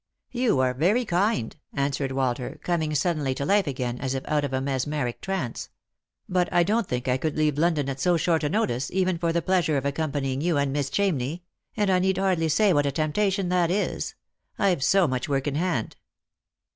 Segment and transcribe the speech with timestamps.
[0.31, 4.51] "You are very kind," answered Walter, coming suddenly to life again, as if out of
[4.51, 5.69] a mesmeric trance;"
[6.27, 9.31] but I don't think I could leave London at so short a notice, even for
[9.31, 11.43] the pleasure of accompanying you and Miss Chamney;
[11.77, 14.15] and I need hardly say what a temptation that is.
[14.57, 15.97] I've so much work in hand."